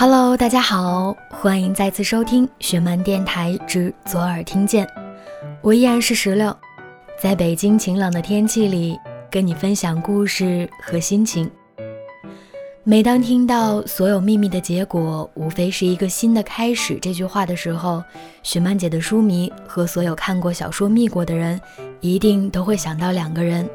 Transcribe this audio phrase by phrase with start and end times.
[0.00, 4.88] Hello，大家好，欢迎再次收听雪漫电台之左耳听见。
[5.60, 6.56] 我依然是石榴，
[7.20, 8.98] 在北京晴朗的天气里，
[9.30, 11.50] 跟你分享故事和心情。
[12.82, 18.02] 每当听到“所有秘密的结果，无非是一个新的开始”这句话的时候，
[18.42, 21.60] 雪漫姐的书迷和所有看过小说《蜜果》的人，
[22.00, 23.68] 一定都会想到两个人，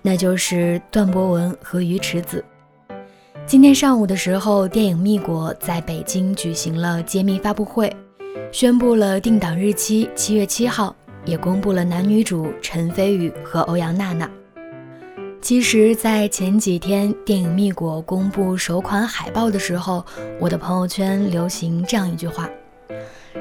[0.00, 2.44] 那就是段博文和鱼池子。
[3.46, 7.94] 今天上午的时候，电影《蜜果》在北京举行了揭秘发布会，
[8.50, 10.92] 宣布了定档日期七月七号，
[11.24, 14.28] 也公布了男女主陈飞宇和欧阳娜娜。
[15.40, 20.04] 其实，在前几天电影《蜜果》公布首款海报的时候，
[20.40, 22.50] 我的朋友圈流行这样一句话：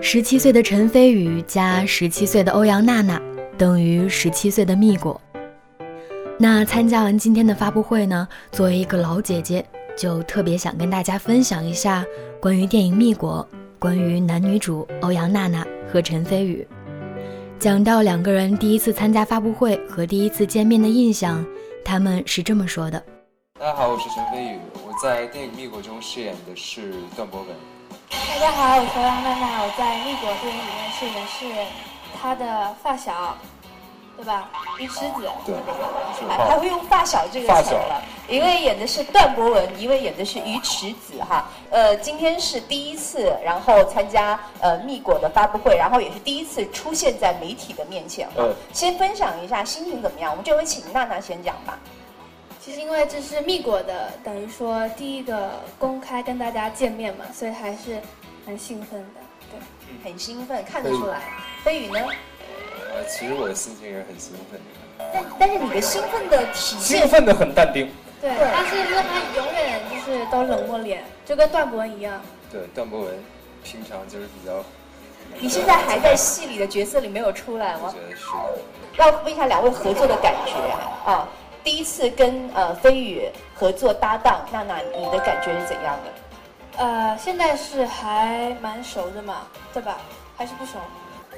[0.00, 3.20] 十七岁的陈飞宇加十七岁的欧阳娜娜
[3.58, 5.20] 等于十七岁的蜜果。
[6.38, 9.62] 那参加完今天的发布会呢，作为一个老姐姐。
[10.00, 12.02] 就特别想跟大家分享一下
[12.40, 13.46] 关于电影《蜜果》，
[13.78, 16.66] 关于男女主欧阳娜娜和陈飞宇。
[17.58, 21.44] 讲到两个人第一次参加发布会和第一次见面的印象，
[21.84, 22.98] 他们是这么说的
[23.60, 27.48] ：“大家好，我是陈飞宇，我在电影《蜜果》中饰演的是段博文。
[28.08, 31.70] 大家好，我是欧阳娜娜，我在《蜜果》电影里面饰演的是
[32.18, 33.36] 他的发小。”
[34.16, 34.50] 对吧？
[34.78, 35.54] 鱼池子，对，
[36.28, 38.02] 还还会用发小这个词了。
[38.28, 41.48] 一位演的是段博文，一位演的是鱼池子哈。
[41.70, 48.28] 呃，今天是第一次，然后参加呃蜜果的发布会，然后也是第一次出现在媒体的面前。
[48.36, 50.30] 嗯，先分享一下心情怎么样？
[50.30, 51.78] 我们这回请娜娜先讲吧。
[52.60, 58.00] 其实因为这是蜜果的，等于说第一个公开跟大家见面嘛，所以还是
[58.46, 59.20] 蛮兴奋的。
[59.50, 59.58] 对，
[60.04, 61.20] 很兴奋，看得出来。
[61.64, 61.98] 飞宇呢？
[63.00, 67.90] 呃，其实我的心情也是很兴奋的，但但是你的兴奋的体现，兴奋的很淡定。
[68.20, 69.02] 对，但是他
[69.36, 72.20] 永远就是都冷漠脸，就跟段博文一样。
[72.52, 73.18] 对，段博文
[73.64, 74.62] 平常就是比较。
[75.38, 77.84] 你现在还在戏里的角色里没有出来吗？
[77.84, 78.26] 我觉得是。
[78.98, 80.52] 要问一下两位合作的感觉
[81.10, 81.26] 啊，
[81.64, 86.84] 第一次跟呃飞宇合作搭档，娜娜你的感觉是怎样的？
[86.84, 89.96] 呃，现在是还蛮熟的嘛，对吧？
[90.36, 90.72] 还是不熟？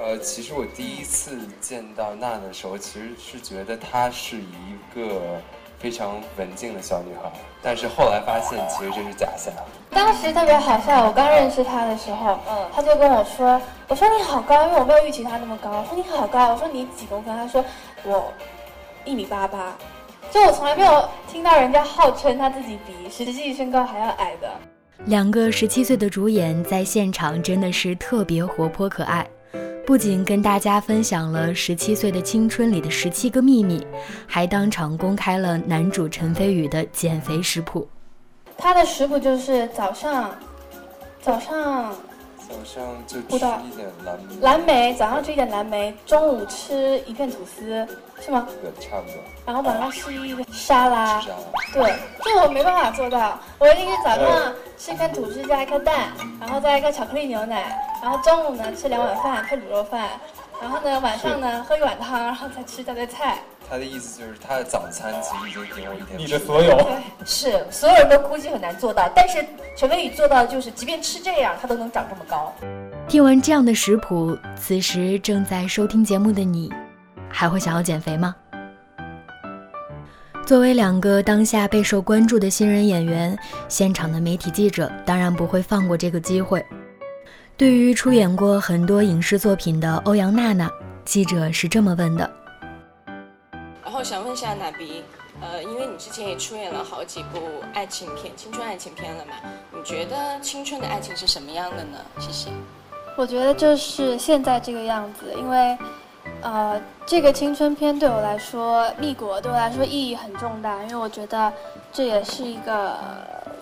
[0.00, 5.40] 呃，其实我第一次见到娜娜的时候，其实是觉得她是一个
[5.80, 9.52] 非常文静的小女孩，但是后来发现其实这是假象。
[9.90, 15.70] 当时特别好笑，我刚认识她的时候，嗯，她就跟我说：“我说你好高，因为我没有预期她那么高。
[15.70, 17.34] 我说你好高，我说你几公分？
[17.36, 17.64] 她说
[18.04, 18.32] 我
[19.04, 19.76] 一米八八。
[20.30, 24.48] 就我从来没有听到人家号称她自己比实际身高还要矮的。
[25.06, 29.26] 两个十七岁的主演在现场真的是特别活泼可爱。
[29.88, 33.86] 不仅跟大家分享了十七岁的青春里的十七个秘密，
[34.26, 37.88] 还当场公开了男主陈飞宇的减肥食谱。
[38.58, 40.30] 他的食谱就是早上，
[41.22, 41.96] 早上。
[42.48, 43.38] 早上就吃一
[43.76, 47.86] 点蓝莓，蓝莓早上吃一点蓝莓，中午吃一片吐司，
[48.20, 48.48] 是吗？
[48.62, 49.16] 对，差不多。
[49.44, 51.36] 然后晚上吃一个沙拉，沙拉。
[51.74, 51.94] 对，
[52.24, 53.38] 这我没办法做到。
[53.58, 56.08] 我一定是早上吃一片吐司加一颗蛋，
[56.40, 60.08] 然后再一个巧克力牛奶，然后中午呢吃两碗饭配卤肉饭，
[60.60, 63.38] 然后呢晚上呢喝一碗汤，然后再吃一大堆菜。
[63.70, 66.18] 他的意思就是他的早餐其实已经顶我一点。
[66.18, 66.88] 你的所有
[67.24, 69.44] 是所有人都估计很难做到，但是
[69.76, 72.52] 陈飞宇做到就是，即便吃这样，他都能长这么高。
[73.06, 76.72] 听完这样的食谱，此时正在收听节目的你，
[77.28, 78.34] 还会想要减肥吗？
[80.46, 83.38] 作为两个当下备受关注的新人演员，
[83.68, 86.64] 现场的媒体记者当然不会放过这个机会。
[87.58, 90.70] 对于出演过很多影视作品的欧阳娜娜，
[91.04, 92.30] 记者是这么问的。
[93.82, 95.02] 然后想问一下娜比，
[95.40, 97.40] 呃，因为你之前也出演了好几部
[97.74, 99.32] 爱情片、青春爱情片了嘛？
[99.72, 101.98] 你觉得青春的爱情是什么样的呢？
[102.20, 102.48] 谢谢。
[103.16, 105.76] 我觉得就是现在这个样子，因为，
[106.42, 111.52] 呃，这个青春片对我来说，《蜜果》对我来说意义很重大，因为我觉得
[111.92, 112.96] 这也是一个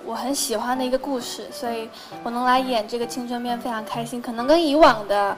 [0.06, 1.89] 我很喜欢的一个故事，所以
[2.22, 4.23] 我能来演这个青春片非常开心。
[4.23, 5.37] 可能跟以往的。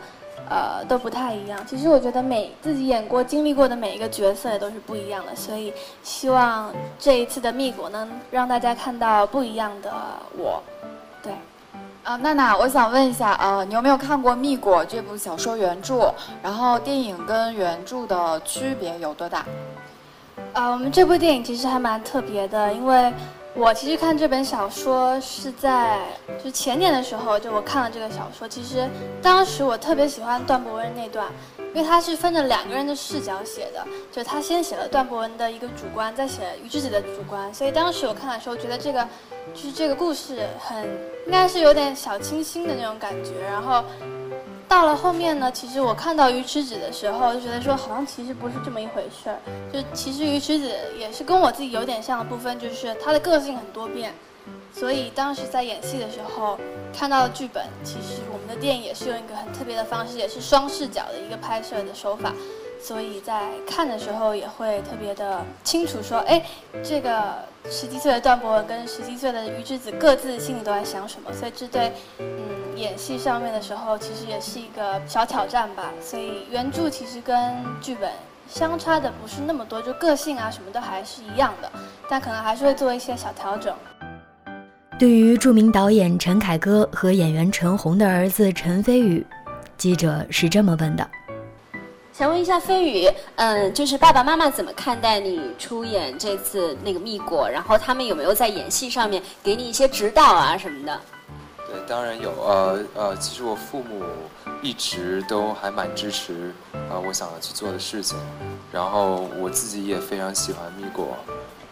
[0.48, 1.58] 呃，都不太一样。
[1.66, 9.92] 其实我觉得每自己演过、经历过的每一个角色也都是不一样的，所以希望这一次的蜜果能让大家看到不一样的
[10.38, 10.62] 我。
[11.22, 11.32] 对，
[12.02, 16.14] 啊，娜娜，我想问一下，呃，你有没有看过《蜜果》这部小说原著？
[16.40, 19.44] 然后电影跟原著的区别有多大？
[20.54, 23.12] 呃，我们这部电影其实还蛮特别的，因为
[23.58, 25.98] 我其实看这本小说是在
[26.42, 28.46] 就前年的时候，就我看了这个小说。
[28.46, 28.88] 其实
[29.20, 31.26] 当时我特别喜欢段博文那段，
[31.74, 37.52] 因为他是分着两个人的视角写的，就他先写了段博文的一个主观，再写于之子的主观。
[37.52, 39.04] 所以当时我看的时候，觉得这个
[39.52, 40.84] 就是这个故事很
[41.26, 43.82] 应该是有点小清新的那种感觉，然后。
[44.68, 49.38] 到了后面呢，其实我看到鱼池子的时候，就觉得说好像其实不是这么一回事儿。
[49.72, 54.12] 就其实鱼池子也是跟我自己有点像的部分，就是他的个性很多变。
[54.72, 56.58] 所以当时在演戏的时候，
[56.94, 62.32] 看到剧本，其实我们的电影也是用一个很特别的方式，也是双视角的一个拍摄的手法。
[62.80, 66.42] 所以在看的时候也会特别的清楚，说，哎，
[66.82, 67.34] 这个
[67.68, 71.32] 十七岁的段博文跟十七岁的于之子各自心里都在想什么。
[71.32, 72.26] 所以这对，嗯，
[72.76, 75.92] 演戏上面的时候其实也是一个小挑战吧。
[76.00, 78.10] 所以原著其实跟剧本
[78.48, 81.70] 相差的不是那么多，就个性啊什么都还是一样的，
[82.08, 83.74] 但可能还是会做一些小调整。
[84.98, 89.24] 对于著名导演陈凯歌和演员陈红的儿子陈飞宇，
[89.76, 91.08] 记者是这么问的。
[92.18, 97.46] 想问一下飞宇，嗯，就是爸爸妈妈怎么看待你出演这次那个《蜜果》？
[97.48, 101.00] 然后他们有没有在演戏上面给你一些指导啊什么的？
[101.68, 102.32] 对，当然有。
[102.42, 104.02] 呃呃，其实我父母
[104.60, 106.52] 一直都还蛮支持
[106.90, 108.18] 呃我想要去做的事情，
[108.72, 111.16] 然后我自己也非常喜欢《蜜果》，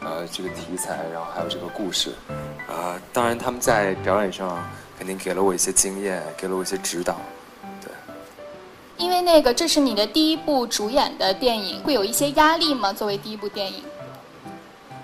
[0.07, 2.13] 呃这个题材，然后还有这个故事。
[2.69, 4.65] 啊，当然他们在表演上
[4.97, 7.17] 肯定给了我一些经验，给了我一些指导。
[9.27, 12.93] 那个这是你的第一部主演的电影，会有一些压力吗？
[12.93, 13.83] 作为第一部电影，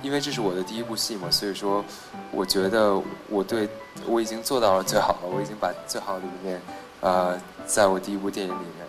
[0.01, 1.85] 因为这是我的第一部戏嘛，所以说，
[2.31, 2.97] 我觉得
[3.29, 3.69] 我对
[4.07, 6.63] 我已经做到了最好了，我已经把最好的一面，
[7.01, 7.37] 呃，
[7.67, 8.87] 在我第一部电影里面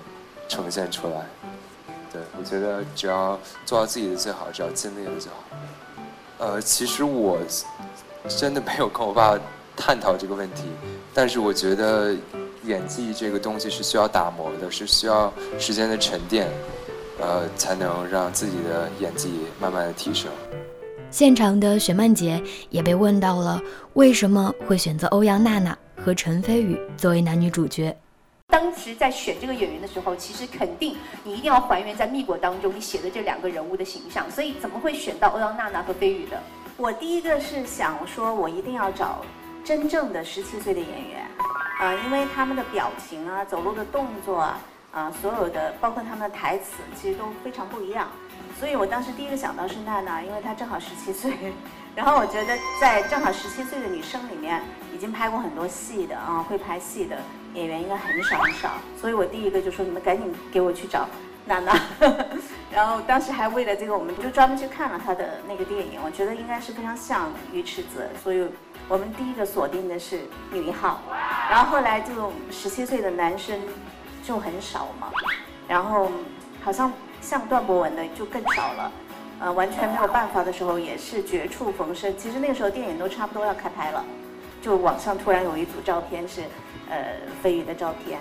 [0.48, 1.26] 呈现出来。
[2.12, 5.38] 对，我觉得只要做到自己的最好，只要尽力了就好。
[6.38, 7.40] 呃，其实我
[8.28, 9.36] 真的没有跟我爸
[9.76, 10.66] 探讨这个问题，
[11.12, 12.16] 但是我觉得。
[12.66, 16.48] 演技这个东西是需要打磨的，是需要时间的沉淀，
[17.20, 20.32] 呃，才能让自己的演技慢慢的提升。
[21.12, 23.62] 现场的雪曼姐也被问到了，
[23.94, 27.96] 为什么会选择欧阳娜娜和陈飞宇作为男女主角？
[28.48, 36.42] 当时在选这个演员的时候，其实肯定你一定要还原在《蜜果》当中你写的这两个人物的形象，所以怎么会选到欧阳娜娜和飞宇的？
[36.78, 39.24] 我第一个是想说，我一定要找
[39.64, 41.26] 真正的十七岁的演员。
[41.80, 44.60] 啊，因为他们的表情啊，走路的动作啊，
[44.92, 48.08] 啊，所有的包括他们的台词，其实都非常不一样。
[48.60, 51.34] 所以我当时第一个想到是娜娜，因为她正好十七岁。
[51.96, 54.62] 然后我觉得在正好十七岁的女生里面，
[54.96, 57.18] 已经拍过很多戏的啊，会拍戏的
[57.54, 58.72] 演员应该很少很少。
[59.00, 61.08] 所以我第一个就说你们赶紧给我去找
[61.46, 61.78] 娜娜。
[62.74, 68.48] 然后当时还为了这个，我们就专门去看了她的那个电影，我觉得应该是非常像鱼池子，所以。
[68.90, 70.20] 我们第一个锁定的是
[70.52, 71.00] 女一号，
[71.50, 73.58] 然后后来这种十七岁的男生
[74.22, 75.08] 就很少嘛，
[75.70, 76.12] 然后
[76.62, 76.92] 好像
[77.22, 78.92] 像段博文的就更少了，
[79.40, 82.14] 呃，完全没有办法的时候也是绝处逢生。
[82.18, 84.04] 其实那个时候电影都差不多要开拍了，
[84.62, 86.42] 就网上突然有一组照片是，
[86.90, 88.20] 呃，飞鱼的照片，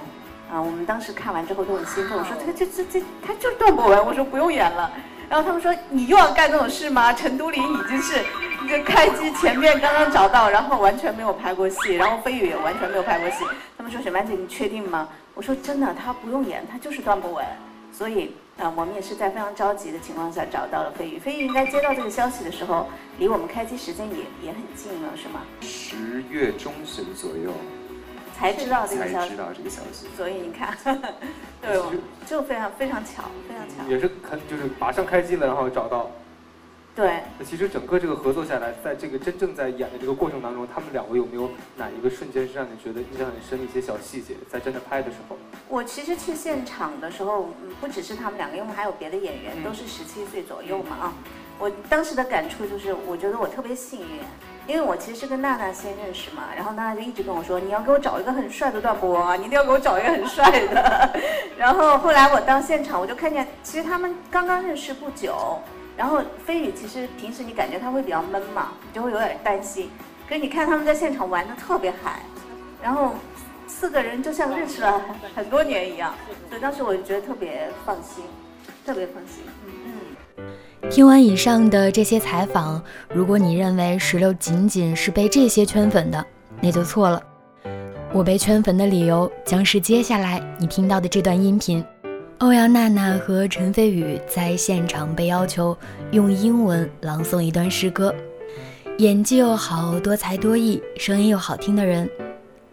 [0.53, 4.93] 啊，我们当时看完之后都很兴奋，我说这个这这这他就是段博文，我说不用演了。
[5.31, 7.11] 然后他们说你又要干这种事吗？
[7.11, 8.23] 陈都灵已经是
[8.63, 13.47] 一个开机前面刚刚找到，然后完全没有拍过戏，然后飞宇也完全没有拍过戏。
[13.79, 15.09] 他们说沈曼姐你确定吗？
[15.33, 17.47] 我说真的，他不用演，他就是段博文。
[17.91, 21.19] 所以啊，我们也是在非常着急的情况下找到了飞宇。
[21.19, 22.87] 飞宇应该接到这个消息的时候，
[23.19, 25.41] 离我们开机时间也也很近了，是吗？
[25.63, 27.55] 十月中旬左右。
[28.43, 30.77] 才知道这个消息，知道这个消息，所以你看，
[31.63, 31.81] 对，
[32.27, 36.11] 就非常非常巧，非常巧，也是很就是马上开机了，然后找到，
[36.93, 37.23] 对。
[37.39, 44.35] 那其实整个这个合作下来，在这个真正在演的这个过程当中，他们两个有没有哪一个瞬间是让你觉得印象很深的一些小细节？
[44.51, 45.37] 在真的拍的时候，
[45.69, 47.49] 我其实去现场的时候，
[47.81, 51.15] 不只是他们两个，因为还有别的演员，都是十七岁左右嘛啊。
[51.61, 54.19] 我当时的感触就是，我觉得我特别幸运。
[54.67, 61.11] 因为我其实是跟娜娜先认识嘛，然后娜娜就一直跟我说，你要给我找一个很帅的段博啊，你一定要给我找一个很帅的。
[61.59, 65.59] 然后后来我到现场，我就看见，其实他们刚刚认识不久。
[65.95, 69.91] 然后飞宇其实平时你感觉他会比较闷嘛，你就会有点担心。
[70.27, 72.23] 可是你看他们在现场玩的特别嗨，
[72.83, 73.15] 然后
[73.67, 75.01] 四个人就像认识了
[75.35, 76.15] 很多年一样，
[76.49, 78.25] 所以当时我就觉得特别放心，
[78.87, 79.45] 特别放心。
[79.67, 79.93] 嗯嗯
[80.93, 82.79] 听完以上的这些采访，
[83.15, 86.23] 如果你认为石榴仅仅是被这些圈粉的，
[86.61, 87.23] 那就错了。
[88.13, 91.83] 我被圈粉的理由将是接下来你听到的这段音频：
[92.41, 95.75] 欧阳娜娜和陈飞宇在现场被要求
[96.11, 98.15] 用英文朗诵一段诗歌。
[98.99, 102.07] 演技又好、多才多艺、声音又好听的人，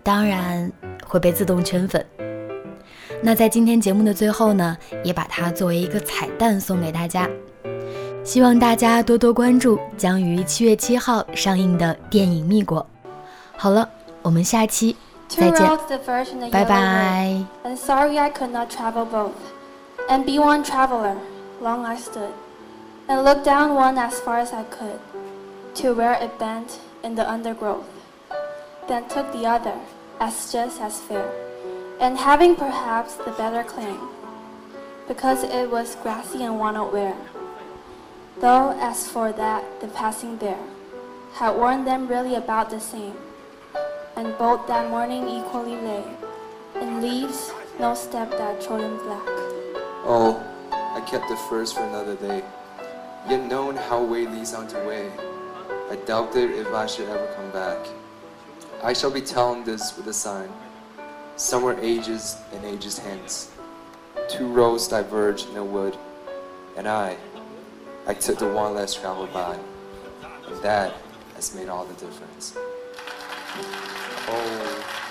[0.04, 0.70] 当然
[1.08, 2.06] 会被自动圈粉。
[3.22, 7.30] 那在今天节目的最后呢，也把它作为一个彩蛋送给大家。
[8.29, 12.85] 希望大家多多关注将于七月七号上映的电影《蜜果》。
[13.57, 13.89] 好了，
[14.23, 14.97] 我们下期
[15.29, 15.69] 再见，
[16.51, 17.37] 拜拜。
[17.65, 19.33] And sorry I could not travel both,
[20.09, 21.17] and be one traveler.
[21.61, 22.33] Long I stood,
[23.09, 24.99] and looked down one as far as I could,
[25.77, 27.85] to where it bent in the undergrowth.
[28.89, 29.75] Then took the other,
[30.19, 31.31] as just as fair,
[32.01, 33.99] and having perhaps the better claim,
[35.07, 37.15] because it was grassy and wannot wear.
[38.42, 40.58] Though as for that, the passing bear
[41.34, 43.16] had worn them really about the same,
[44.16, 46.06] and both that morning equally lay
[46.80, 49.28] in leaves, no step that trodden black.
[50.08, 50.42] Oh,
[50.72, 52.42] I kept the first for another day,
[53.28, 55.12] yet known how weighty sound to way,
[55.92, 57.86] I doubted if I should ever come back.
[58.82, 60.50] I shall be telling this with a sign,
[61.36, 63.52] somewhere ages and ages hence.
[64.30, 65.98] Two roads diverge in a wood,
[66.78, 67.18] and I,
[68.10, 69.56] I took the one less traveled by,
[70.48, 70.96] and that
[71.36, 72.58] has made all the difference.
[74.28, 75.09] Oh.